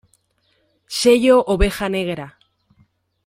[0.99, 2.27] Sello Oveja Negra.